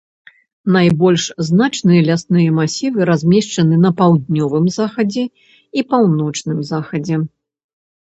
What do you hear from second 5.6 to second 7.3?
і паўночным захадзе.